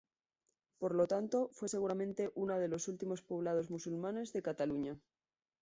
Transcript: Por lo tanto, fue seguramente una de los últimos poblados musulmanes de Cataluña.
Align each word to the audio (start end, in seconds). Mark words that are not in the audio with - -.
Por 0.79 0.95
lo 0.95 1.05
tanto, 1.07 1.51
fue 1.53 1.69
seguramente 1.69 2.31
una 2.33 2.57
de 2.57 2.67
los 2.67 2.87
últimos 2.87 3.21
poblados 3.21 3.69
musulmanes 3.69 4.33
de 4.33 4.41
Cataluña. 4.41 4.97